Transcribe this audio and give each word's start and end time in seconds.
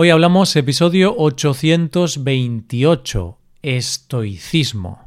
Hoy 0.00 0.10
hablamos 0.10 0.54
episodio 0.54 1.12
828, 1.18 3.36
estoicismo. 3.62 5.00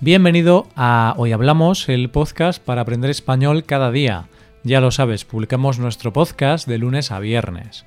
Bienvenido 0.00 0.66
a 0.74 1.14
Hoy 1.16 1.30
Hablamos, 1.30 1.88
el 1.88 2.10
podcast 2.10 2.60
para 2.60 2.80
aprender 2.80 3.10
español 3.10 3.62
cada 3.62 3.92
día. 3.92 4.28
Ya 4.64 4.80
lo 4.80 4.90
sabes, 4.90 5.24
publicamos 5.24 5.78
nuestro 5.78 6.12
podcast 6.12 6.66
de 6.66 6.78
lunes 6.78 7.12
a 7.12 7.20
viernes. 7.20 7.84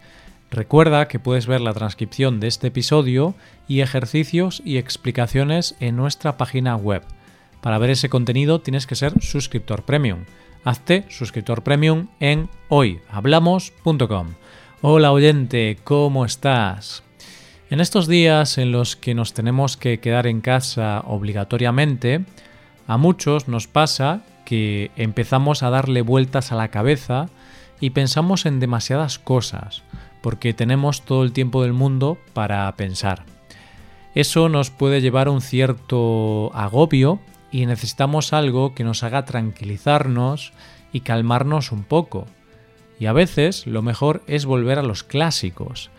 Recuerda 0.50 1.09
que 1.09 1.20
puedes 1.20 1.48
ver 1.48 1.59
la 1.59 1.73
transcripción 1.73 2.39
de 2.39 2.48
este 2.48 2.68
episodio 2.68 3.36
y 3.68 3.82
ejercicios 3.82 4.61
y 4.64 4.77
explicaciones 4.77 5.75
en 5.82 5.98
nuestra 5.98 6.38
página 6.38 6.77
web 6.77 7.04
para 7.64 7.77
ver 7.77 7.91
ese 7.91 8.09
contenido 8.09 8.59
tienes 8.59 8.86
que 8.86 8.95
ser 8.95 9.14
suscriptor 9.21 9.84
premium. 9.84 10.25
Hazte 10.66 11.05
suscriptor 11.08 11.63
premium 11.63 12.08
en 12.20 12.49
hoyhablamos.com. 12.67 14.27
Hola 14.81 15.13
oyente, 15.13 15.77
¿cómo 15.85 16.26
estás? 16.26 17.04
En 17.70 17.80
estos 17.80 18.09
días 18.09 18.57
en 18.57 18.73
los 18.73 18.98
que 18.98 19.16
nos 19.16 19.34
tenemos 19.34 19.77
que 19.77 20.02
quedar 20.02 20.27
en 20.27 20.41
casa 20.41 21.05
obligatoriamente, 21.07 22.26
a 22.85 22.98
muchos 22.98 23.48
nos 23.48 23.68
pasa 23.68 24.23
que 24.43 24.91
empezamos 24.98 25.63
a 25.63 25.70
darle 25.70 26.02
vueltas 26.02 26.52
a 26.52 26.55
la 26.55 26.68
cabeza 26.68 27.30
y 27.80 27.91
pensamos 27.91 28.45
en 28.45 28.59
demasiadas 28.59 29.20
cosas, 29.20 29.84
porque 30.21 30.54
tenemos 30.54 31.04
todo 31.04 31.23
el 31.23 31.32
tiempo 31.32 31.63
del 31.63 31.71
mundo 31.71 32.18
para 32.34 32.70
pensar. 32.76 33.23
Eso 34.16 34.49
nos 34.49 34.70
puede 34.70 34.99
llevar 34.99 35.27
a 35.27 35.32
un 35.32 35.41
cierto 35.41 36.52
agobio 36.54 37.21
y 37.53 37.67
necesitamos 37.67 38.34
algo 38.34 38.73
que 38.73 38.84
nos 38.84 39.03
haga 39.03 39.25
tranquilizarnos 39.25 40.53
y 40.91 41.02
calmarnos 41.02 41.71
un 41.71 41.84
poco. 41.84 42.26
Y 42.99 43.05
a 43.05 43.13
veces 43.13 43.68
lo 43.68 43.84
mejor 43.84 44.23
es 44.26 44.46
volver 44.46 44.79
a 44.79 44.84
los 44.84 45.04
clásicos. 45.04 45.91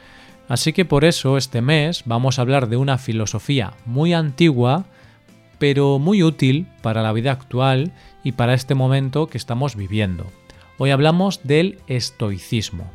Así 0.48 0.72
que 0.72 0.84
por 0.84 1.04
eso 1.04 1.38
este 1.38 1.62
mes 1.62 2.02
vamos 2.06 2.38
a 2.38 2.42
hablar 2.42 2.68
de 2.68 2.76
una 2.76 2.98
filosofía 2.98 3.72
muy 3.86 4.12
antigua, 4.12 4.84
pero 5.58 6.00
muy 6.00 6.24
útil 6.24 6.66
para 6.82 7.02
la 7.02 7.12
vida 7.12 7.30
actual 7.30 7.92
y 8.24 8.32
para 8.32 8.54
este 8.54 8.74
momento 8.74 9.28
que 9.28 9.38
estamos 9.38 9.76
viviendo. 9.76 10.26
Hoy 10.76 10.90
hablamos 10.90 11.40
del 11.44 11.78
estoicismo. 11.86 12.90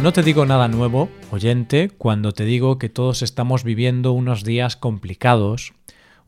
No 0.00 0.12
te 0.12 0.22
digo 0.22 0.46
nada 0.46 0.68
nuevo, 0.68 1.08
oyente, 1.32 1.90
cuando 1.90 2.30
te 2.30 2.44
digo 2.44 2.78
que 2.78 2.88
todos 2.88 3.22
estamos 3.22 3.64
viviendo 3.64 4.12
unos 4.12 4.44
días 4.44 4.76
complicados, 4.76 5.72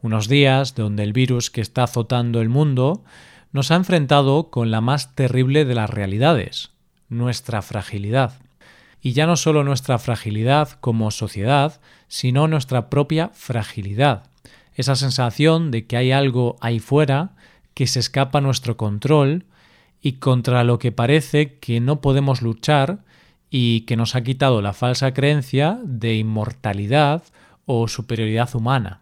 unos 0.02 0.26
días 0.26 0.74
donde 0.74 1.04
el 1.04 1.12
virus 1.12 1.52
que 1.52 1.60
está 1.60 1.84
azotando 1.84 2.40
el 2.40 2.48
mundo 2.48 3.04
nos 3.52 3.70
ha 3.70 3.76
enfrentado 3.76 4.50
con 4.50 4.72
la 4.72 4.80
más 4.80 5.14
terrible 5.14 5.64
de 5.64 5.76
las 5.76 5.88
realidades, 5.88 6.72
nuestra 7.08 7.62
fragilidad. 7.62 8.40
Y 9.00 9.12
ya 9.12 9.28
no 9.28 9.36
solo 9.36 9.62
nuestra 9.62 10.00
fragilidad 10.00 10.70
como 10.80 11.12
sociedad, 11.12 11.80
sino 12.08 12.48
nuestra 12.48 12.90
propia 12.90 13.30
fragilidad. 13.34 14.24
Esa 14.74 14.96
sensación 14.96 15.70
de 15.70 15.86
que 15.86 15.96
hay 15.96 16.10
algo 16.10 16.56
ahí 16.60 16.80
fuera 16.80 17.36
que 17.74 17.86
se 17.86 18.00
escapa 18.00 18.38
a 18.38 18.42
nuestro 18.42 18.76
control 18.76 19.44
y 20.02 20.14
contra 20.14 20.64
lo 20.64 20.80
que 20.80 20.90
parece 20.90 21.58
que 21.58 21.78
no 21.78 22.00
podemos 22.00 22.42
luchar 22.42 23.04
y 23.50 23.82
que 23.82 23.96
nos 23.96 24.14
ha 24.14 24.22
quitado 24.22 24.62
la 24.62 24.72
falsa 24.72 25.12
creencia 25.12 25.78
de 25.84 26.16
inmortalidad 26.16 27.24
o 27.66 27.88
superioridad 27.88 28.54
humana. 28.54 29.00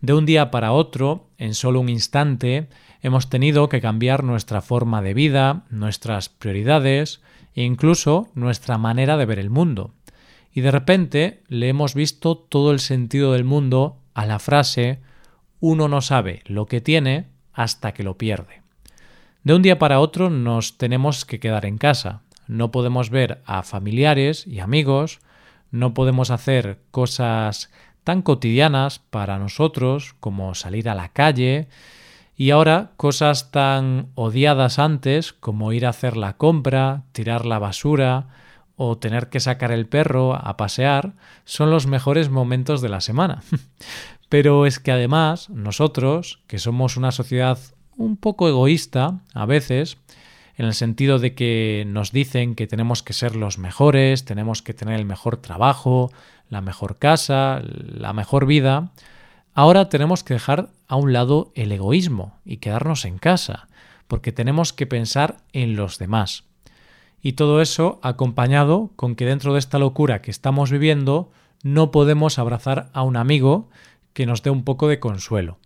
De 0.00 0.12
un 0.12 0.26
día 0.26 0.50
para 0.50 0.72
otro, 0.72 1.28
en 1.38 1.54
solo 1.54 1.80
un 1.80 1.88
instante, 1.88 2.68
hemos 3.00 3.30
tenido 3.30 3.68
que 3.68 3.80
cambiar 3.80 4.24
nuestra 4.24 4.60
forma 4.60 5.00
de 5.02 5.14
vida, 5.14 5.64
nuestras 5.70 6.28
prioridades 6.28 7.22
e 7.54 7.62
incluso 7.62 8.28
nuestra 8.34 8.76
manera 8.76 9.16
de 9.16 9.24
ver 9.24 9.38
el 9.38 9.50
mundo. 9.50 9.94
Y 10.52 10.60
de 10.60 10.70
repente 10.70 11.42
le 11.48 11.68
hemos 11.68 11.94
visto 11.94 12.36
todo 12.36 12.72
el 12.72 12.80
sentido 12.80 13.32
del 13.32 13.44
mundo 13.44 13.98
a 14.14 14.26
la 14.26 14.38
frase 14.38 15.00
uno 15.60 15.88
no 15.88 16.00
sabe 16.00 16.42
lo 16.46 16.66
que 16.66 16.80
tiene 16.80 17.26
hasta 17.52 17.92
que 17.92 18.02
lo 18.02 18.18
pierde. 18.18 18.62
De 19.42 19.54
un 19.54 19.62
día 19.62 19.78
para 19.78 20.00
otro 20.00 20.28
nos 20.30 20.76
tenemos 20.76 21.24
que 21.24 21.40
quedar 21.40 21.64
en 21.66 21.78
casa, 21.78 22.22
no 22.46 22.70
podemos 22.70 23.10
ver 23.10 23.42
a 23.44 23.62
familiares 23.62 24.46
y 24.46 24.60
amigos, 24.60 25.20
no 25.70 25.94
podemos 25.94 26.30
hacer 26.30 26.80
cosas 26.90 27.70
tan 28.04 28.22
cotidianas 28.22 28.98
para 28.98 29.38
nosotros 29.38 30.14
como 30.20 30.54
salir 30.54 30.88
a 30.88 30.94
la 30.94 31.08
calle 31.08 31.68
y 32.36 32.50
ahora 32.50 32.92
cosas 32.96 33.50
tan 33.50 34.10
odiadas 34.14 34.78
antes 34.78 35.32
como 35.32 35.72
ir 35.72 35.86
a 35.86 35.90
hacer 35.90 36.16
la 36.16 36.36
compra, 36.36 37.04
tirar 37.12 37.46
la 37.46 37.58
basura 37.58 38.28
o 38.76 38.98
tener 38.98 39.28
que 39.28 39.40
sacar 39.40 39.72
el 39.72 39.86
perro 39.86 40.34
a 40.34 40.56
pasear 40.56 41.14
son 41.44 41.70
los 41.70 41.86
mejores 41.86 42.28
momentos 42.28 42.80
de 42.82 42.90
la 42.90 43.00
semana. 43.00 43.42
Pero 44.28 44.66
es 44.66 44.78
que 44.78 44.92
además 44.92 45.48
nosotros, 45.50 46.40
que 46.46 46.58
somos 46.58 46.96
una 46.96 47.10
sociedad 47.10 47.58
un 47.96 48.16
poco 48.16 48.48
egoísta 48.48 49.20
a 49.32 49.46
veces, 49.46 49.96
en 50.56 50.64
el 50.66 50.74
sentido 50.74 51.18
de 51.18 51.34
que 51.34 51.84
nos 51.86 52.12
dicen 52.12 52.54
que 52.54 52.66
tenemos 52.66 53.02
que 53.02 53.12
ser 53.12 53.36
los 53.36 53.58
mejores, 53.58 54.24
tenemos 54.24 54.62
que 54.62 54.74
tener 54.74 54.98
el 54.98 55.04
mejor 55.04 55.36
trabajo, 55.36 56.10
la 56.48 56.62
mejor 56.62 56.98
casa, 56.98 57.62
la 57.62 58.12
mejor 58.12 58.46
vida, 58.46 58.90
ahora 59.54 59.88
tenemos 59.88 60.24
que 60.24 60.34
dejar 60.34 60.70
a 60.88 60.96
un 60.96 61.12
lado 61.12 61.52
el 61.54 61.72
egoísmo 61.72 62.38
y 62.44 62.56
quedarnos 62.56 63.04
en 63.04 63.18
casa, 63.18 63.68
porque 64.08 64.32
tenemos 64.32 64.72
que 64.72 64.86
pensar 64.86 65.38
en 65.52 65.76
los 65.76 65.98
demás. 65.98 66.44
Y 67.20 67.32
todo 67.32 67.60
eso 67.60 67.98
acompañado 68.02 68.90
con 68.96 69.14
que 69.14 69.26
dentro 69.26 69.52
de 69.52 69.58
esta 69.58 69.78
locura 69.78 70.22
que 70.22 70.30
estamos 70.30 70.70
viviendo 70.70 71.30
no 71.62 71.90
podemos 71.90 72.38
abrazar 72.38 72.88
a 72.94 73.02
un 73.02 73.16
amigo 73.16 73.68
que 74.14 74.26
nos 74.26 74.42
dé 74.42 74.50
un 74.50 74.64
poco 74.64 74.88
de 74.88 75.00
consuelo 75.00 75.58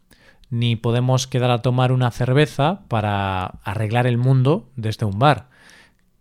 ni 0.51 0.77
podemos 0.77 1.27
quedar 1.27 1.51
a 1.51 1.63
tomar 1.63 1.93
una 1.93 2.11
cerveza 2.11 2.83
para 2.89 3.47
arreglar 3.65 4.07
el 4.07 4.19
mundo 4.19 4.69
desde 4.77 5.07
un 5.07 5.19
bar, 5.19 5.49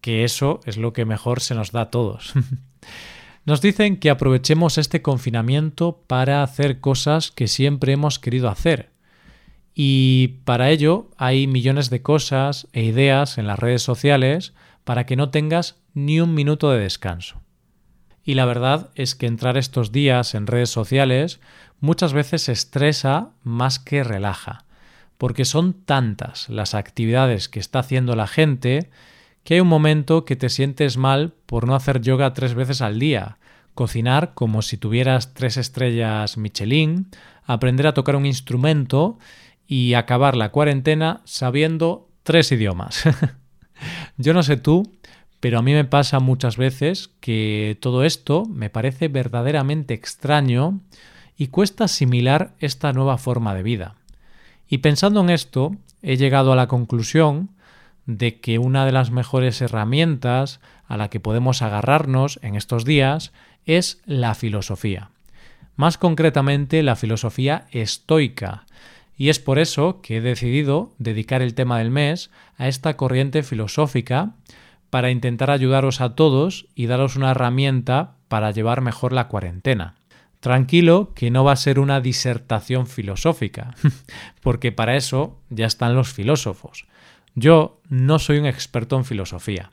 que 0.01 0.23
eso 0.23 0.61
es 0.65 0.77
lo 0.77 0.93
que 0.93 1.05
mejor 1.05 1.41
se 1.41 1.55
nos 1.55 1.71
da 1.71 1.81
a 1.81 1.91
todos. 1.91 2.33
Nos 3.45 3.61
dicen 3.61 3.97
que 3.97 4.11
aprovechemos 4.11 4.77
este 4.77 5.01
confinamiento 5.01 6.03
para 6.05 6.43
hacer 6.43 6.81
cosas 6.81 7.31
que 7.31 7.47
siempre 7.47 7.93
hemos 7.93 8.19
querido 8.19 8.47
hacer. 8.47 8.91
Y 9.73 10.39
para 10.43 10.69
ello 10.69 11.09
hay 11.17 11.47
millones 11.47 11.89
de 11.89 12.03
cosas 12.03 12.67
e 12.73 12.83
ideas 12.83 13.39
en 13.39 13.47
las 13.47 13.57
redes 13.57 13.81
sociales 13.81 14.53
para 14.83 15.05
que 15.05 15.15
no 15.15 15.31
tengas 15.31 15.77
ni 15.95 16.19
un 16.19 16.35
minuto 16.35 16.69
de 16.69 16.79
descanso. 16.79 17.41
Y 18.29 18.35
la 18.35 18.45
verdad 18.45 18.91
es 18.93 19.15
que 19.15 19.25
entrar 19.25 19.57
estos 19.57 19.91
días 19.91 20.35
en 20.35 20.45
redes 20.45 20.69
sociales 20.69 21.39
muchas 21.79 22.13
veces 22.13 22.47
estresa 22.47 23.31
más 23.41 23.79
que 23.79 24.03
relaja, 24.03 24.65
porque 25.17 25.45
son 25.45 25.73
tantas 25.73 26.47
las 26.47 26.75
actividades 26.75 27.49
que 27.49 27.59
está 27.59 27.79
haciendo 27.79 28.15
la 28.15 28.27
gente 28.27 28.91
que 29.43 29.55
hay 29.55 29.61
un 29.61 29.67
momento 29.67 30.25
que 30.25 30.35
te 30.35 30.49
sientes 30.49 30.95
mal 30.95 31.33
por 31.47 31.65
no 31.65 31.73
hacer 31.73 32.01
yoga 32.01 32.35
tres 32.35 32.53
veces 32.53 32.83
al 32.83 32.99
día, 32.99 33.39
cocinar 33.73 34.35
como 34.35 34.61
si 34.61 34.77
tuvieras 34.77 35.33
tres 35.33 35.57
estrellas 35.57 36.37
Michelin, 36.37 37.07
aprender 37.45 37.87
a 37.87 37.95
tocar 37.95 38.15
un 38.15 38.27
instrumento 38.27 39.17
y 39.65 39.95
acabar 39.95 40.37
la 40.37 40.51
cuarentena 40.51 41.21
sabiendo 41.25 42.11
tres 42.21 42.51
idiomas. 42.51 43.05
Yo 44.17 44.35
no 44.35 44.43
sé 44.43 44.57
tú, 44.57 44.83
pero 45.39 45.59
a 45.59 45.61
mí 45.61 45.73
me 45.73 45.85
pasa 45.85 46.19
muchas 46.19 46.57
veces 46.57 47.11
que 47.19 47.77
todo 47.79 48.03
esto 48.03 48.45
me 48.45 48.69
parece 48.69 49.07
verdaderamente 49.07 49.93
extraño 49.93 50.81
y 51.37 51.47
cuesta 51.47 51.85
asimilar 51.85 52.53
esta 52.59 52.91
nueva 52.91 53.17
forma 53.17 53.55
de 53.55 53.63
vida. 53.63 53.95
Y 54.67 54.79
pensando 54.79 55.21
en 55.21 55.29
esto, 55.29 55.75
he 56.01 56.17
llegado 56.17 56.51
a 56.51 56.55
la 56.55 56.67
conclusión 56.67 57.49
de 58.05 58.39
que 58.39 58.59
una 58.59 58.85
de 58.85 58.91
las 58.91 59.11
mejores 59.11 59.61
herramientas 59.61 60.59
a 60.87 60.97
la 60.97 61.09
que 61.09 61.19
podemos 61.19 61.61
agarrarnos 61.61 62.39
en 62.41 62.55
estos 62.55 62.83
días 62.83 63.31
es 63.65 64.01
la 64.05 64.35
filosofía. 64.35 65.11
Más 65.75 65.97
concretamente 65.97 66.83
la 66.83 66.95
filosofía 66.95 67.67
estoica. 67.71 68.65
Y 69.15 69.29
es 69.29 69.39
por 69.39 69.59
eso 69.59 70.01
que 70.01 70.17
he 70.17 70.21
decidido 70.21 70.91
dedicar 70.97 71.41
el 71.41 71.53
tema 71.53 71.77
del 71.77 71.91
mes 71.91 72.31
a 72.57 72.67
esta 72.67 72.97
corriente 72.97 73.43
filosófica 73.43 74.33
para 74.89 75.11
intentar 75.11 75.51
ayudaros 75.51 76.01
a 76.01 76.15
todos 76.15 76.67
y 76.75 76.87
daros 76.87 77.15
una 77.15 77.31
herramienta 77.31 78.15
para 78.27 78.51
llevar 78.51 78.81
mejor 78.81 79.13
la 79.13 79.27
cuarentena. 79.27 79.95
Tranquilo 80.39 81.13
que 81.15 81.31
no 81.31 81.43
va 81.43 81.51
a 81.51 81.57
ser 81.57 81.79
una 81.79 81.99
disertación 81.99 82.87
filosófica, 82.87 83.75
porque 84.41 84.71
para 84.71 84.95
eso 84.95 85.39
ya 85.49 85.65
están 85.65 85.95
los 85.95 86.13
filósofos. 86.13 86.85
Yo 87.35 87.81
no 87.89 88.19
soy 88.19 88.37
un 88.37 88.45
experto 88.45 88.97
en 88.97 89.05
filosofía, 89.05 89.71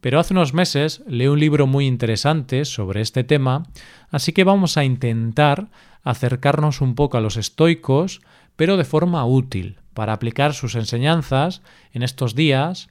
Pero 0.00 0.20
hace 0.20 0.34
unos 0.34 0.52
meses 0.52 1.02
leí 1.06 1.28
un 1.28 1.40
libro 1.40 1.66
muy 1.66 1.86
interesante 1.86 2.66
sobre 2.66 3.00
este 3.00 3.24
tema, 3.24 3.62
así 4.10 4.34
que 4.34 4.44
vamos 4.44 4.76
a 4.76 4.84
intentar 4.84 5.68
acercarnos 6.02 6.82
un 6.82 6.94
poco 6.94 7.16
a 7.16 7.22
los 7.22 7.38
estoicos, 7.38 8.20
pero 8.54 8.76
de 8.76 8.84
forma 8.84 9.24
útil, 9.24 9.78
para 9.94 10.12
aplicar 10.12 10.52
sus 10.52 10.74
enseñanzas 10.74 11.62
en 11.92 12.02
estos 12.02 12.34
días 12.34 12.90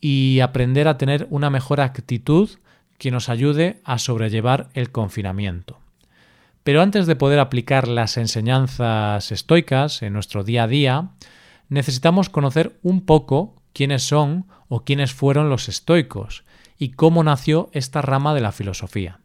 y 0.00 0.40
aprender 0.40 0.88
a 0.88 0.98
tener 0.98 1.26
una 1.30 1.50
mejor 1.50 1.80
actitud 1.80 2.50
que 2.98 3.10
nos 3.10 3.28
ayude 3.28 3.80
a 3.84 3.98
sobrellevar 3.98 4.68
el 4.74 4.90
confinamiento. 4.90 5.78
Pero 6.62 6.82
antes 6.82 7.06
de 7.06 7.16
poder 7.16 7.38
aplicar 7.38 7.88
las 7.88 8.16
enseñanzas 8.16 9.32
estoicas 9.32 10.02
en 10.02 10.12
nuestro 10.12 10.44
día 10.44 10.64
a 10.64 10.68
día, 10.68 11.08
necesitamos 11.68 12.28
conocer 12.28 12.78
un 12.82 13.06
poco 13.06 13.54
quiénes 13.72 14.02
son 14.02 14.46
o 14.68 14.84
quiénes 14.84 15.12
fueron 15.12 15.48
los 15.48 15.68
estoicos 15.68 16.44
y 16.78 16.90
cómo 16.90 17.24
nació 17.24 17.70
esta 17.72 18.02
rama 18.02 18.34
de 18.34 18.40
la 18.40 18.52
filosofía. 18.52 19.20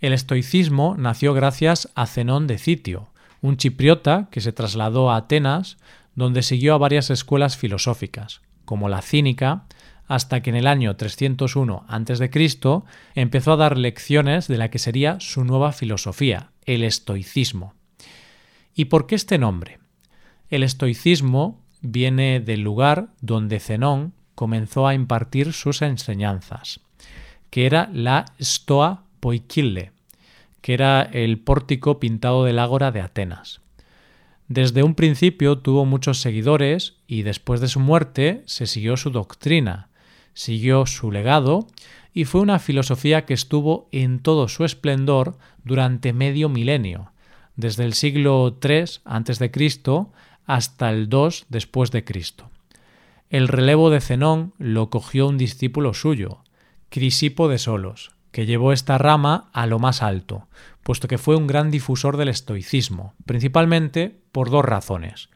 El 0.00 0.12
estoicismo 0.12 0.94
nació 0.98 1.34
gracias 1.34 1.90
a 1.94 2.06
Zenón 2.06 2.46
de 2.46 2.58
Citio, 2.58 3.08
un 3.42 3.56
chipriota 3.56 4.28
que 4.30 4.40
se 4.40 4.52
trasladó 4.52 5.10
a 5.10 5.16
Atenas, 5.16 5.78
donde 6.14 6.42
siguió 6.42 6.74
a 6.74 6.78
varias 6.78 7.10
escuelas 7.10 7.56
filosóficas, 7.56 8.40
como 8.64 8.88
la 8.88 9.02
cínica, 9.02 9.64
hasta 10.10 10.42
que 10.42 10.50
en 10.50 10.56
el 10.56 10.66
año 10.66 10.96
301 10.96 11.84
a.C. 11.86 12.30
empezó 13.14 13.52
a 13.52 13.56
dar 13.56 13.78
lecciones 13.78 14.48
de 14.48 14.58
la 14.58 14.68
que 14.68 14.80
sería 14.80 15.20
su 15.20 15.44
nueva 15.44 15.70
filosofía, 15.70 16.50
el 16.66 16.82
estoicismo. 16.82 17.74
¿Y 18.74 18.86
por 18.86 19.06
qué 19.06 19.14
este 19.14 19.38
nombre? 19.38 19.78
El 20.48 20.64
estoicismo 20.64 21.62
viene 21.80 22.40
del 22.40 22.62
lugar 22.62 23.10
donde 23.20 23.60
Zenón 23.60 24.12
comenzó 24.34 24.88
a 24.88 24.94
impartir 24.94 25.52
sus 25.52 25.80
enseñanzas, 25.80 26.80
que 27.50 27.66
era 27.66 27.88
la 27.92 28.24
Stoa 28.40 29.04
Poikile, 29.20 29.92
que 30.60 30.74
era 30.74 31.02
el 31.02 31.38
pórtico 31.38 32.00
pintado 32.00 32.42
del 32.42 32.58
ágora 32.58 32.90
de 32.90 33.00
Atenas. 33.00 33.60
Desde 34.48 34.82
un 34.82 34.96
principio 34.96 35.58
tuvo 35.58 35.84
muchos 35.84 36.20
seguidores 36.20 36.96
y 37.06 37.22
después 37.22 37.60
de 37.60 37.68
su 37.68 37.78
muerte 37.78 38.42
se 38.46 38.66
siguió 38.66 38.96
su 38.96 39.10
doctrina, 39.10 39.89
siguió 40.34 40.86
su 40.86 41.10
legado 41.10 41.66
y 42.12 42.24
fue 42.24 42.40
una 42.40 42.58
filosofía 42.58 43.24
que 43.24 43.34
estuvo 43.34 43.88
en 43.92 44.20
todo 44.20 44.48
su 44.48 44.64
esplendor 44.64 45.36
durante 45.64 46.12
medio 46.12 46.48
milenio, 46.48 47.12
desde 47.56 47.84
el 47.84 47.94
siglo 47.94 48.58
III 48.62 48.84
a.C 49.04 49.50
hasta 50.50 50.90
el 50.90 51.08
2 51.08 51.46
después 51.48 51.92
de 51.92 52.04
Cristo. 52.04 52.50
El 53.28 53.46
relevo 53.46 53.88
de 53.90 54.00
Zenón 54.00 54.52
lo 54.58 54.90
cogió 54.90 55.28
un 55.28 55.38
discípulo 55.38 55.94
suyo, 55.94 56.42
Crisipo 56.88 57.48
de 57.48 57.58
Solos, 57.58 58.10
que 58.32 58.46
llevó 58.46 58.72
esta 58.72 58.98
rama 58.98 59.48
a 59.52 59.66
lo 59.66 59.78
más 59.78 60.02
alto, 60.02 60.48
puesto 60.82 61.06
que 61.06 61.18
fue 61.18 61.36
un 61.36 61.46
gran 61.46 61.70
difusor 61.70 62.16
del 62.16 62.30
estoicismo, 62.30 63.14
principalmente 63.26 64.18
por 64.32 64.50
dos 64.50 64.64
razones. 64.64 65.28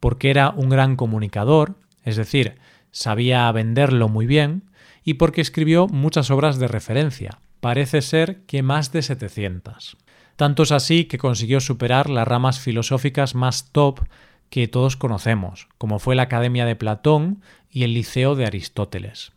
Porque 0.00 0.30
era 0.30 0.48
un 0.48 0.70
gran 0.70 0.96
comunicador, 0.96 1.74
es 2.02 2.16
decir, 2.16 2.56
sabía 2.94 3.50
venderlo 3.50 4.08
muy 4.08 4.24
bien, 4.24 4.62
y 5.02 5.14
porque 5.14 5.40
escribió 5.40 5.88
muchas 5.88 6.30
obras 6.30 6.58
de 6.58 6.68
referencia, 6.68 7.38
parece 7.60 8.00
ser 8.00 8.42
que 8.46 8.62
más 8.62 8.92
de 8.92 9.02
700. 9.02 9.96
Tanto 10.36 10.62
es 10.62 10.72
así 10.72 11.04
que 11.04 11.18
consiguió 11.18 11.60
superar 11.60 12.08
las 12.08 12.26
ramas 12.26 12.60
filosóficas 12.60 13.34
más 13.34 13.70
top 13.72 14.00
que 14.48 14.68
todos 14.68 14.96
conocemos, 14.96 15.68
como 15.76 15.98
fue 15.98 16.14
la 16.14 16.22
Academia 16.22 16.64
de 16.64 16.76
Platón 16.76 17.42
y 17.70 17.82
el 17.82 17.94
Liceo 17.94 18.36
de 18.36 18.46
Aristóteles. 18.46 19.32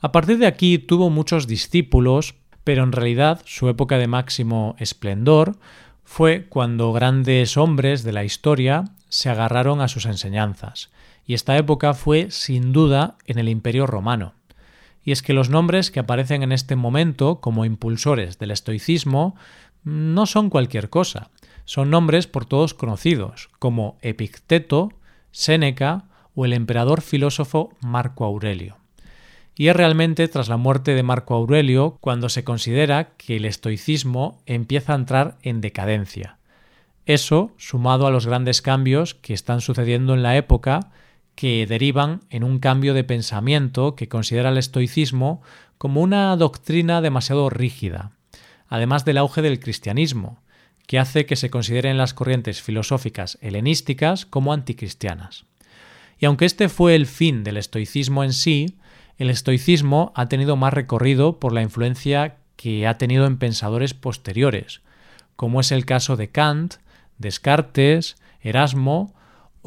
A 0.00 0.10
partir 0.12 0.38
de 0.38 0.46
aquí 0.46 0.78
tuvo 0.78 1.10
muchos 1.10 1.46
discípulos, 1.46 2.34
pero 2.64 2.82
en 2.82 2.92
realidad 2.92 3.40
su 3.44 3.68
época 3.68 3.98
de 3.98 4.08
máximo 4.08 4.74
esplendor 4.78 5.56
fue 6.02 6.46
cuando 6.48 6.92
grandes 6.92 7.56
hombres 7.56 8.02
de 8.02 8.12
la 8.12 8.24
historia 8.24 8.84
se 9.08 9.30
agarraron 9.30 9.80
a 9.80 9.88
sus 9.88 10.06
enseñanzas, 10.06 10.90
y 11.26 11.34
esta 11.34 11.56
época 11.56 11.94
fue 11.94 12.30
sin 12.30 12.72
duda 12.72 13.16
en 13.26 13.38
el 13.38 13.48
Imperio 13.48 13.86
romano. 13.86 14.34
Y 15.02 15.12
es 15.12 15.22
que 15.22 15.34
los 15.34 15.50
nombres 15.50 15.90
que 15.90 16.00
aparecen 16.00 16.42
en 16.42 16.52
este 16.52 16.76
momento 16.76 17.40
como 17.40 17.64
impulsores 17.64 18.38
del 18.38 18.50
estoicismo 18.50 19.36
no 19.82 20.26
son 20.26 20.48
cualquier 20.50 20.88
cosa, 20.88 21.30
son 21.64 21.90
nombres 21.90 22.26
por 22.26 22.46
todos 22.46 22.74
conocidos, 22.74 23.50
como 23.58 23.98
Epicteto, 24.02 24.90
Séneca 25.30 26.04
o 26.34 26.44
el 26.44 26.52
emperador 26.52 27.00
filósofo 27.00 27.70
Marco 27.80 28.24
Aurelio. 28.24 28.76
Y 29.56 29.68
es 29.68 29.76
realmente 29.76 30.26
tras 30.28 30.48
la 30.48 30.56
muerte 30.56 30.94
de 30.94 31.02
Marco 31.02 31.34
Aurelio 31.34 31.96
cuando 32.00 32.28
se 32.28 32.44
considera 32.44 33.10
que 33.16 33.36
el 33.36 33.44
estoicismo 33.44 34.42
empieza 34.46 34.92
a 34.92 34.96
entrar 34.96 35.38
en 35.42 35.60
decadencia. 35.60 36.38
Eso, 37.06 37.52
sumado 37.56 38.06
a 38.06 38.10
los 38.10 38.26
grandes 38.26 38.62
cambios 38.62 39.14
que 39.14 39.34
están 39.34 39.60
sucediendo 39.60 40.14
en 40.14 40.22
la 40.22 40.36
época, 40.36 40.90
que 41.34 41.66
derivan 41.66 42.20
en 42.30 42.44
un 42.44 42.58
cambio 42.58 42.94
de 42.94 43.04
pensamiento 43.04 43.96
que 43.96 44.08
considera 44.08 44.50
el 44.50 44.58
estoicismo 44.58 45.42
como 45.78 46.00
una 46.00 46.36
doctrina 46.36 47.00
demasiado 47.00 47.50
rígida, 47.50 48.12
además 48.68 49.04
del 49.04 49.18
auge 49.18 49.42
del 49.42 49.60
cristianismo, 49.60 50.42
que 50.86 50.98
hace 50.98 51.26
que 51.26 51.36
se 51.36 51.50
consideren 51.50 51.98
las 51.98 52.14
corrientes 52.14 52.62
filosóficas 52.62 53.38
helenísticas 53.40 54.26
como 54.26 54.52
anticristianas. 54.52 55.46
Y 56.18 56.26
aunque 56.26 56.44
este 56.44 56.68
fue 56.68 56.94
el 56.94 57.06
fin 57.06 57.42
del 57.42 57.56
estoicismo 57.56 58.22
en 58.22 58.32
sí, 58.32 58.76
el 59.18 59.30
estoicismo 59.30 60.12
ha 60.14 60.28
tenido 60.28 60.56
más 60.56 60.72
recorrido 60.72 61.38
por 61.38 61.52
la 61.52 61.62
influencia 61.62 62.36
que 62.56 62.86
ha 62.86 62.98
tenido 62.98 63.26
en 63.26 63.38
pensadores 63.38 63.94
posteriores, 63.94 64.82
como 65.36 65.60
es 65.60 65.72
el 65.72 65.84
caso 65.84 66.16
de 66.16 66.30
Kant, 66.30 66.74
Descartes, 67.18 68.16
Erasmo 68.40 69.14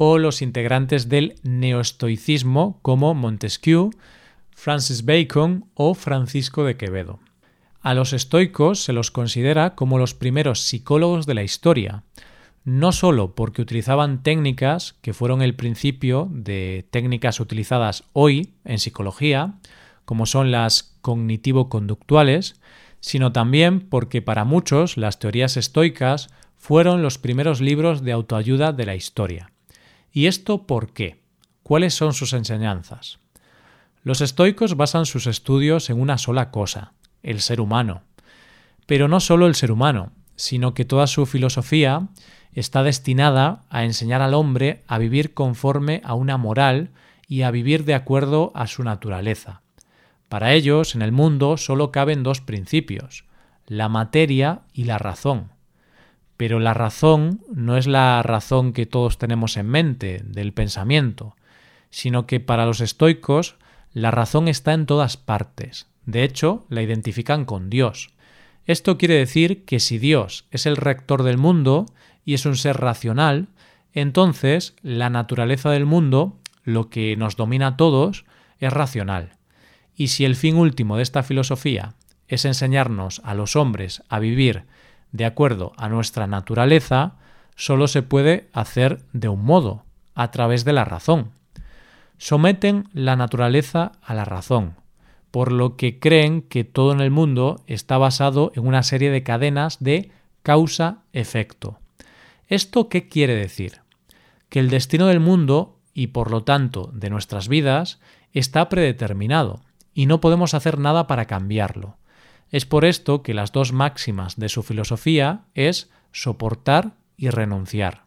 o 0.00 0.16
los 0.16 0.42
integrantes 0.42 1.08
del 1.08 1.34
neoestoicismo 1.42 2.78
como 2.82 3.14
Montesquieu, 3.14 3.90
Francis 4.52 5.04
Bacon 5.04 5.66
o 5.74 5.94
Francisco 5.94 6.62
de 6.64 6.76
Quevedo. 6.76 7.18
A 7.80 7.94
los 7.94 8.12
estoicos 8.12 8.80
se 8.80 8.92
los 8.92 9.10
considera 9.10 9.74
como 9.74 9.98
los 9.98 10.14
primeros 10.14 10.60
psicólogos 10.60 11.26
de 11.26 11.34
la 11.34 11.42
historia, 11.42 12.04
no 12.62 12.92
solo 12.92 13.34
porque 13.34 13.60
utilizaban 13.60 14.22
técnicas 14.22 14.94
que 15.02 15.12
fueron 15.12 15.42
el 15.42 15.56
principio 15.56 16.28
de 16.30 16.86
técnicas 16.92 17.40
utilizadas 17.40 18.04
hoy 18.12 18.54
en 18.64 18.78
psicología, 18.78 19.54
como 20.04 20.26
son 20.26 20.52
las 20.52 20.96
cognitivo-conductuales, 21.00 22.60
sino 23.00 23.32
también 23.32 23.80
porque 23.80 24.22
para 24.22 24.44
muchos 24.44 24.96
las 24.96 25.18
teorías 25.18 25.56
estoicas 25.56 26.28
fueron 26.56 27.02
los 27.02 27.18
primeros 27.18 27.60
libros 27.60 28.04
de 28.04 28.12
autoayuda 28.12 28.72
de 28.72 28.86
la 28.86 28.94
historia. 28.94 29.50
¿Y 30.12 30.26
esto 30.26 30.66
por 30.66 30.92
qué? 30.92 31.20
¿Cuáles 31.62 31.94
son 31.94 32.14
sus 32.14 32.32
enseñanzas? 32.32 33.18
Los 34.02 34.20
estoicos 34.20 34.76
basan 34.76 35.06
sus 35.06 35.26
estudios 35.26 35.90
en 35.90 36.00
una 36.00 36.18
sola 36.18 36.50
cosa, 36.50 36.92
el 37.22 37.40
ser 37.40 37.60
humano. 37.60 38.02
Pero 38.86 39.08
no 39.08 39.20
solo 39.20 39.46
el 39.46 39.54
ser 39.54 39.70
humano, 39.70 40.12
sino 40.34 40.72
que 40.72 40.84
toda 40.84 41.06
su 41.06 41.26
filosofía 41.26 42.08
está 42.52 42.82
destinada 42.82 43.64
a 43.68 43.84
enseñar 43.84 44.22
al 44.22 44.34
hombre 44.34 44.82
a 44.86 44.98
vivir 44.98 45.34
conforme 45.34 46.00
a 46.04 46.14
una 46.14 46.36
moral 46.36 46.90
y 47.26 47.42
a 47.42 47.50
vivir 47.50 47.84
de 47.84 47.94
acuerdo 47.94 48.52
a 48.54 48.66
su 48.66 48.82
naturaleza. 48.82 49.62
Para 50.28 50.54
ellos, 50.54 50.94
en 50.94 51.02
el 51.02 51.12
mundo 51.12 51.56
solo 51.56 51.92
caben 51.92 52.22
dos 52.22 52.40
principios, 52.40 53.24
la 53.66 53.88
materia 53.88 54.62
y 54.72 54.84
la 54.84 54.98
razón. 54.98 55.50
Pero 56.38 56.60
la 56.60 56.72
razón 56.72 57.42
no 57.52 57.76
es 57.76 57.86
la 57.86 58.22
razón 58.22 58.72
que 58.72 58.86
todos 58.86 59.18
tenemos 59.18 59.58
en 59.58 59.66
mente, 59.66 60.22
del 60.24 60.54
pensamiento, 60.54 61.36
sino 61.90 62.26
que 62.26 62.40
para 62.40 62.64
los 62.64 62.80
estoicos 62.80 63.56
la 63.92 64.10
razón 64.10 64.48
está 64.48 64.72
en 64.72 64.86
todas 64.86 65.18
partes, 65.18 65.88
de 66.06 66.24
hecho, 66.24 66.64
la 66.70 66.80
identifican 66.80 67.44
con 67.44 67.68
Dios. 67.68 68.14
Esto 68.64 68.96
quiere 68.96 69.14
decir 69.14 69.66
que 69.66 69.78
si 69.78 69.98
Dios 69.98 70.46
es 70.50 70.64
el 70.64 70.76
rector 70.76 71.22
del 71.22 71.36
mundo 71.36 71.84
y 72.24 72.32
es 72.32 72.46
un 72.46 72.56
ser 72.56 72.78
racional, 72.78 73.48
entonces 73.92 74.74
la 74.80 75.10
naturaleza 75.10 75.70
del 75.70 75.84
mundo, 75.84 76.38
lo 76.64 76.88
que 76.88 77.14
nos 77.16 77.36
domina 77.36 77.66
a 77.66 77.76
todos, 77.76 78.24
es 78.58 78.72
racional. 78.72 79.32
Y 79.94 80.08
si 80.08 80.24
el 80.24 80.34
fin 80.34 80.56
último 80.56 80.96
de 80.96 81.02
esta 81.02 81.22
filosofía 81.22 81.94
es 82.26 82.44
enseñarnos 82.44 83.20
a 83.24 83.34
los 83.34 83.56
hombres 83.56 84.02
a 84.08 84.18
vivir 84.18 84.64
de 85.12 85.24
acuerdo 85.24 85.72
a 85.76 85.88
nuestra 85.88 86.26
naturaleza, 86.26 87.14
solo 87.56 87.88
se 87.88 88.02
puede 88.02 88.48
hacer 88.52 89.02
de 89.12 89.28
un 89.28 89.44
modo, 89.44 89.84
a 90.14 90.30
través 90.30 90.64
de 90.64 90.72
la 90.72 90.84
razón. 90.84 91.30
Someten 92.18 92.88
la 92.92 93.16
naturaleza 93.16 93.92
a 94.02 94.14
la 94.14 94.24
razón, 94.24 94.74
por 95.30 95.52
lo 95.52 95.76
que 95.76 96.00
creen 96.00 96.42
que 96.42 96.64
todo 96.64 96.92
en 96.92 97.00
el 97.00 97.10
mundo 97.10 97.62
está 97.66 97.98
basado 97.98 98.52
en 98.54 98.66
una 98.66 98.82
serie 98.82 99.10
de 99.10 99.22
cadenas 99.22 99.78
de 99.80 100.10
causa-efecto. 100.42 101.78
¿Esto 102.48 102.88
qué 102.88 103.08
quiere 103.08 103.34
decir? 103.34 103.80
Que 104.48 104.58
el 104.58 104.70
destino 104.70 105.06
del 105.06 105.20
mundo 105.20 105.78
y 105.94 106.08
por 106.08 106.30
lo 106.30 106.44
tanto 106.44 106.90
de 106.92 107.10
nuestras 107.10 107.48
vidas 107.48 108.00
está 108.32 108.68
predeterminado 108.68 109.60
y 109.94 110.06
no 110.06 110.20
podemos 110.20 110.54
hacer 110.54 110.78
nada 110.78 111.06
para 111.06 111.26
cambiarlo. 111.26 111.96
Es 112.50 112.64
por 112.64 112.84
esto 112.84 113.22
que 113.22 113.34
las 113.34 113.52
dos 113.52 113.72
máximas 113.72 114.36
de 114.36 114.48
su 114.48 114.62
filosofía 114.62 115.44
es 115.54 115.90
soportar 116.12 116.96
y 117.16 117.28
renunciar. 117.28 118.04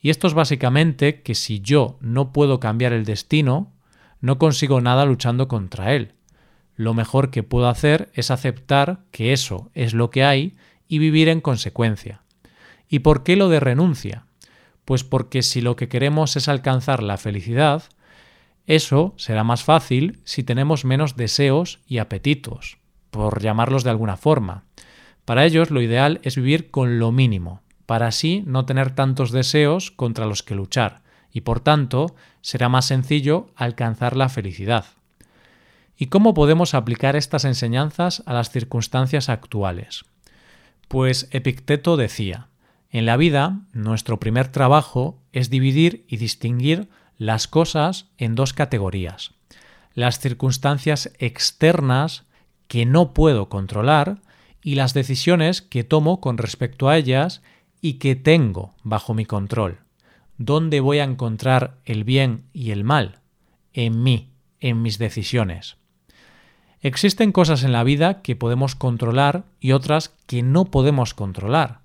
Y 0.00 0.10
esto 0.10 0.26
es 0.26 0.34
básicamente 0.34 1.22
que 1.22 1.34
si 1.34 1.60
yo 1.60 1.98
no 2.00 2.32
puedo 2.32 2.58
cambiar 2.58 2.92
el 2.92 3.04
destino, 3.04 3.72
no 4.20 4.38
consigo 4.38 4.80
nada 4.80 5.04
luchando 5.04 5.46
contra 5.46 5.94
él. 5.94 6.14
Lo 6.74 6.94
mejor 6.94 7.30
que 7.30 7.42
puedo 7.42 7.68
hacer 7.68 8.10
es 8.14 8.30
aceptar 8.30 9.04
que 9.10 9.32
eso 9.32 9.70
es 9.74 9.92
lo 9.92 10.10
que 10.10 10.24
hay 10.24 10.56
y 10.88 10.98
vivir 10.98 11.28
en 11.28 11.40
consecuencia. 11.40 12.22
¿Y 12.88 13.00
por 13.00 13.22
qué 13.22 13.36
lo 13.36 13.48
de 13.48 13.60
renuncia? 13.60 14.24
Pues 14.84 15.04
porque 15.04 15.42
si 15.42 15.60
lo 15.60 15.76
que 15.76 15.88
queremos 15.88 16.36
es 16.36 16.48
alcanzar 16.48 17.02
la 17.02 17.18
felicidad, 17.18 17.84
eso 18.66 19.14
será 19.16 19.44
más 19.44 19.62
fácil 19.62 20.20
si 20.24 20.42
tenemos 20.42 20.84
menos 20.84 21.16
deseos 21.16 21.80
y 21.86 21.98
apetitos, 21.98 22.79
por 23.10 23.40
llamarlos 23.40 23.84
de 23.84 23.90
alguna 23.90 24.16
forma. 24.16 24.64
Para 25.24 25.44
ellos 25.44 25.70
lo 25.70 25.82
ideal 25.82 26.20
es 26.22 26.36
vivir 26.36 26.70
con 26.70 26.98
lo 26.98 27.12
mínimo, 27.12 27.62
para 27.86 28.06
así 28.06 28.42
no 28.46 28.66
tener 28.66 28.94
tantos 28.94 29.32
deseos 29.32 29.90
contra 29.90 30.26
los 30.26 30.42
que 30.42 30.54
luchar, 30.54 31.02
y 31.32 31.42
por 31.42 31.60
tanto 31.60 32.14
será 32.40 32.68
más 32.68 32.86
sencillo 32.86 33.50
alcanzar 33.56 34.16
la 34.16 34.28
felicidad. 34.28 34.86
¿Y 35.96 36.06
cómo 36.06 36.32
podemos 36.32 36.74
aplicar 36.74 37.14
estas 37.14 37.44
enseñanzas 37.44 38.22
a 38.26 38.32
las 38.32 38.50
circunstancias 38.50 39.28
actuales? 39.28 40.04
Pues 40.88 41.28
Epicteto 41.30 41.96
decía, 41.96 42.48
en 42.90 43.06
la 43.06 43.16
vida 43.16 43.60
nuestro 43.72 44.18
primer 44.18 44.48
trabajo 44.48 45.20
es 45.32 45.50
dividir 45.50 46.04
y 46.08 46.16
distinguir 46.16 46.88
las 47.18 47.46
cosas 47.46 48.06
en 48.18 48.34
dos 48.34 48.52
categorías. 48.52 49.34
Las 49.94 50.18
circunstancias 50.18 51.12
externas 51.18 52.24
que 52.70 52.86
no 52.86 53.14
puedo 53.14 53.48
controlar 53.48 54.20
y 54.62 54.76
las 54.76 54.94
decisiones 54.94 55.60
que 55.60 55.82
tomo 55.82 56.20
con 56.20 56.38
respecto 56.38 56.88
a 56.88 56.96
ellas 56.96 57.42
y 57.80 57.94
que 57.94 58.14
tengo 58.14 58.74
bajo 58.84 59.12
mi 59.12 59.26
control. 59.26 59.80
¿Dónde 60.38 60.78
voy 60.78 61.00
a 61.00 61.04
encontrar 61.04 61.78
el 61.84 62.04
bien 62.04 62.44
y 62.52 62.70
el 62.70 62.84
mal? 62.84 63.18
En 63.72 64.04
mí, 64.04 64.28
en 64.60 64.82
mis 64.82 64.98
decisiones. 64.98 65.78
Existen 66.80 67.32
cosas 67.32 67.64
en 67.64 67.72
la 67.72 67.82
vida 67.82 68.22
que 68.22 68.36
podemos 68.36 68.76
controlar 68.76 69.42
y 69.58 69.72
otras 69.72 70.14
que 70.28 70.44
no 70.44 70.66
podemos 70.66 71.12
controlar. 71.12 71.80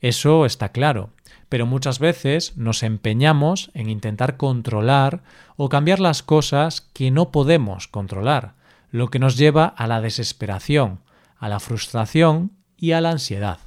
Eso 0.00 0.46
está 0.46 0.70
claro, 0.70 1.10
pero 1.50 1.66
muchas 1.66 1.98
veces 1.98 2.56
nos 2.56 2.82
empeñamos 2.82 3.70
en 3.74 3.90
intentar 3.90 4.38
controlar 4.38 5.22
o 5.58 5.68
cambiar 5.68 6.00
las 6.00 6.22
cosas 6.22 6.80
que 6.80 7.10
no 7.10 7.30
podemos 7.32 7.86
controlar, 7.86 8.54
lo 8.92 9.08
que 9.08 9.18
nos 9.18 9.36
lleva 9.36 9.64
a 9.66 9.88
la 9.88 10.00
desesperación, 10.00 11.00
a 11.38 11.48
la 11.48 11.58
frustración 11.58 12.52
y 12.76 12.92
a 12.92 13.00
la 13.00 13.10
ansiedad. 13.10 13.58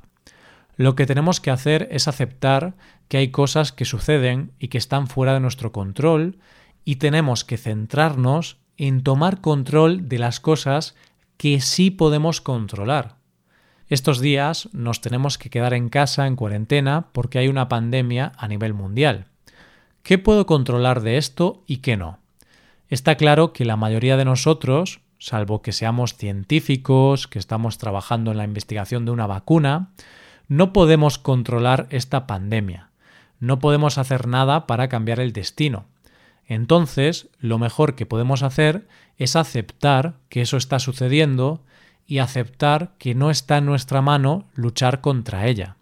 Lo 0.78 0.96
que 0.96 1.06
tenemos 1.06 1.42
que 1.42 1.52
hacer 1.52 1.88
es 1.92 2.08
aceptar 2.08 2.76
que 3.08 3.18
hay 3.18 3.30
cosas 3.30 3.72
que 3.72 3.86
suceden 3.86 4.52
y 4.60 4.70
que 4.70 4.78
están 4.78 5.08
fuera 5.08 5.34
de 5.34 5.40
nuestro 5.40 5.72
control 5.72 6.38
y 6.86 6.98
tenemos 6.98 7.44
que 7.44 7.58
centrarnos 7.58 8.58
en 8.78 9.04
tomar 9.04 9.42
control 9.42 10.08
de 10.08 10.20
las 10.20 10.40
cosas 10.40 10.96
que 11.38 11.60
sí 11.60 11.92
podemos 11.92 12.40
controlar. 12.40 13.18
Estos 13.88 14.20
días 14.20 14.70
nos 14.74 15.02
tenemos 15.02 15.38
que 15.38 15.50
quedar 15.50 15.74
en 15.74 15.90
casa 15.90 16.28
en 16.28 16.36
cuarentena 16.36 17.08
porque 17.14 17.40
hay 17.40 17.48
una 17.48 17.70
pandemia 17.70 18.32
a 18.38 18.48
nivel 18.48 18.74
mundial. 18.74 19.26
¿Qué 20.04 20.18
puedo 20.18 20.46
controlar 20.46 21.02
de 21.02 21.18
esto 21.18 21.64
y 21.66 21.78
qué 21.78 21.98
no? 21.98 22.20
Está 22.90 23.16
claro 23.16 23.54
que 23.54 23.66
la 23.66 23.78
mayoría 23.78 24.18
de 24.18 24.26
nosotros, 24.26 25.02
salvo 25.26 25.64
que 25.64 25.72
seamos 25.72 26.16
científicos, 26.16 27.28
que 27.28 27.40
estamos 27.40 27.80
trabajando 27.80 28.30
en 28.30 28.38
la 28.38 28.44
investigación 28.44 29.06
de 29.06 29.12
una 29.12 29.26
vacuna, 29.26 29.90
no 30.48 30.72
podemos 30.72 31.18
controlar 31.18 31.88
esta 31.90 32.28
pandemia. 32.28 32.92
No 33.40 33.58
podemos 33.58 33.98
hacer 33.98 34.28
nada 34.28 34.68
para 34.68 34.88
cambiar 34.88 35.20
el 35.20 35.34
destino. 35.34 35.86
Entonces, 36.46 37.28
lo 37.40 37.58
mejor 37.58 37.96
que 37.96 38.06
podemos 38.06 38.44
hacer 38.44 38.88
es 39.18 39.36
aceptar 39.36 40.14
que 40.30 40.42
eso 40.42 40.58
está 40.58 40.78
sucediendo 40.78 41.64
y 42.06 42.20
aceptar 42.20 42.92
que 43.00 43.16
no 43.16 43.32
está 43.32 43.58
en 43.58 43.66
nuestra 43.66 44.04
mano 44.04 44.46
luchar 44.54 45.02
contra 45.02 45.48
ella. 45.48 45.76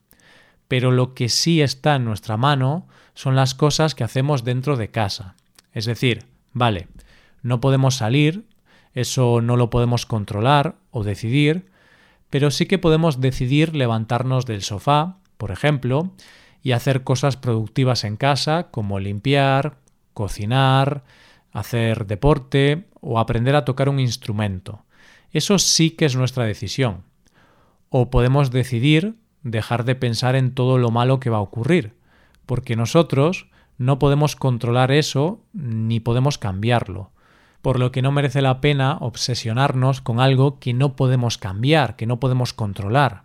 Pero 0.70 0.90
lo 0.90 1.14
que 1.14 1.28
sí 1.28 1.62
está 1.62 1.96
en 1.96 2.06
nuestra 2.06 2.38
mano 2.38 2.88
son 3.14 3.36
las 3.36 3.56
cosas 3.56 3.94
que 3.94 4.06
hacemos 4.06 4.46
dentro 4.46 4.78
de 4.78 4.90
casa. 4.90 5.36
Es 5.74 5.84
decir, 5.84 6.28
vale, 6.54 6.88
no 7.42 7.60
podemos 7.60 7.96
salir, 7.96 8.46
eso 8.94 9.42
no 9.42 9.58
lo 9.58 9.70
podemos 9.70 10.06
controlar 10.06 10.76
o 10.92 11.04
decidir, 11.04 11.66
pero 12.30 12.52
sí 12.52 12.66
que 12.66 12.80
podemos 12.80 13.22
decidir 13.22 13.76
levantarnos 13.76 14.46
del 14.46 14.62
sofá, 14.62 15.18
por 15.38 15.52
ejemplo, 15.52 16.12
y 16.62 16.72
hacer 16.72 17.04
cosas 17.04 17.38
productivas 17.38 18.04
en 18.04 18.18
casa 18.18 18.70
como 18.72 19.00
limpiar, 19.00 19.78
cocinar, 20.14 21.04
hacer 21.52 22.08
deporte 22.08 22.86
o 23.02 23.20
aprender 23.20 23.56
a 23.56 23.66
tocar 23.66 23.90
un 23.90 24.00
instrumento. 24.00 24.84
Eso 25.32 25.60
sí 25.60 25.92
que 25.92 26.06
es 26.06 26.16
nuestra 26.16 26.46
decisión. 26.46 27.04
O 27.90 28.10
podemos 28.10 28.52
decidir 28.52 29.16
dejar 29.44 29.84
de 29.84 29.96
pensar 29.96 30.36
en 30.36 30.54
todo 30.54 30.78
lo 30.78 30.90
malo 30.90 31.20
que 31.20 31.30
va 31.30 31.38
a 31.38 31.42
ocurrir, 31.42 31.94
porque 32.46 32.76
nosotros 32.76 33.48
no 33.78 34.00
podemos 34.00 34.36
controlar 34.36 34.92
eso 34.92 35.42
ni 35.54 36.00
podemos 36.00 36.38
cambiarlo, 36.38 37.12
por 37.64 37.80
lo 37.80 37.94
que 37.94 38.02
no 38.02 38.12
merece 38.12 38.42
la 38.42 38.60
pena 38.60 38.98
obsesionarnos 39.00 40.02
con 40.02 40.20
algo 40.20 40.60
que 40.60 40.74
no 40.74 40.98
podemos 40.98 41.38
cambiar, 41.38 41.96
que 41.96 42.06
no 42.06 42.20
podemos 42.20 42.52
controlar. 42.52 43.24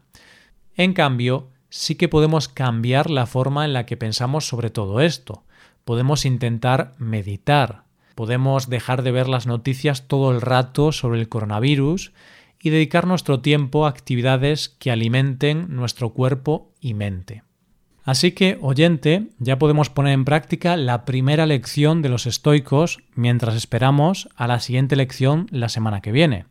En 0.76 0.92
cambio, 0.92 1.48
sí 1.70 1.96
que 1.96 2.08
podemos 2.08 2.46
cambiar 2.46 3.10
la 3.10 3.26
forma 3.26 3.64
en 3.64 3.72
la 3.72 3.84
que 3.84 3.96
pensamos 3.96 4.46
sobre 4.46 4.70
todo 4.70 5.00
esto. 5.00 5.42
Podemos 5.84 6.24
intentar 6.24 6.94
meditar, 6.98 7.82
podemos 8.14 8.70
dejar 8.70 9.02
de 9.02 9.10
ver 9.10 9.28
las 9.28 9.48
noticias 9.48 10.06
todo 10.06 10.30
el 10.30 10.40
rato 10.40 10.92
sobre 10.92 11.18
el 11.18 11.28
coronavirus 11.28 12.12
y 12.60 12.70
dedicar 12.70 13.08
nuestro 13.08 13.40
tiempo 13.40 13.86
a 13.86 13.90
actividades 13.90 14.68
que 14.68 14.92
alimenten 14.92 15.66
nuestro 15.74 16.10
cuerpo 16.10 16.70
y 16.80 16.94
mente. 16.94 17.42
Así 18.08 18.32
que, 18.32 18.56
oyente, 18.62 19.26
ya 19.38 19.58
podemos 19.58 19.90
poner 19.90 20.14
en 20.14 20.24
práctica 20.24 20.78
la 20.78 21.04
primera 21.04 21.44
lección 21.44 22.00
de 22.00 22.08
los 22.08 22.24
estoicos 22.26 23.02
mientras 23.14 23.54
esperamos 23.54 24.30
a 24.34 24.46
la 24.46 24.60
siguiente 24.60 24.96
lección 24.96 25.46
la 25.50 25.68
semana 25.68 26.00
que 26.00 26.10
viene. 26.10 26.46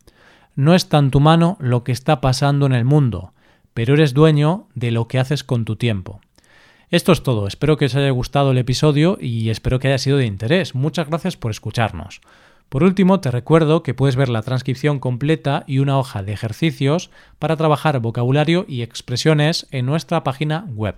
No 0.55 0.75
está 0.75 0.99
en 0.99 1.09
tu 1.09 1.19
mano 1.19 1.57
lo 1.59 1.83
que 1.83 1.91
está 1.91 2.21
pasando 2.21 2.67
en 2.67 2.73
el 2.73 2.85
mundo, 2.85 3.33
pero 3.73 3.95
eres 3.95 4.13
dueño 4.13 4.67
de 4.75 4.91
lo 4.91 5.07
que 5.07 5.17
haces 5.17 5.43
con 5.43 5.65
tu 5.65 5.77
tiempo. 5.77 6.21
Esto 6.91 7.11
es 7.11 7.23
todo, 7.23 7.47
espero 7.47 7.75
que 7.75 7.85
os 7.85 7.95
haya 7.95 8.11
gustado 8.11 8.51
el 8.51 8.59
episodio 8.59 9.17
y 9.19 9.49
espero 9.49 9.79
que 9.79 9.87
haya 9.87 9.97
sido 9.97 10.17
de 10.17 10.27
interés. 10.27 10.75
Muchas 10.75 11.09
gracias 11.09 11.37
por 11.37 11.49
escucharnos. 11.49 12.21
Por 12.69 12.83
último, 12.83 13.19
te 13.19 13.31
recuerdo 13.31 13.81
que 13.81 13.95
puedes 13.95 14.15
ver 14.15 14.29
la 14.29 14.43
transcripción 14.43 14.99
completa 14.99 15.63
y 15.65 15.79
una 15.79 15.97
hoja 15.97 16.21
de 16.21 16.33
ejercicios 16.33 17.09
para 17.39 17.55
trabajar 17.55 17.99
vocabulario 17.99 18.63
y 18.67 18.83
expresiones 18.83 19.65
en 19.71 19.87
nuestra 19.87 20.23
página 20.23 20.67
web. 20.75 20.97